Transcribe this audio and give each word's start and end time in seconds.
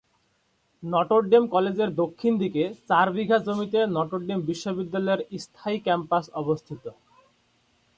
Notre 0.83 1.21
Dame 1.31 1.43
কলেজের 1.47 1.89
দক্ষিণ 2.01 2.33
দিকে 2.43 2.63
চার 2.89 3.07
বিঘা 3.15 3.37
জমিতে 3.47 3.79
নটর 3.95 4.21
ডেম 4.27 4.39
বিশ্ববিদ্যালয়ের 4.49 5.21
স্থায়ী 5.43 5.77
ক্যাম্পাস 5.85 6.25
অবস্থিত। 6.41 6.83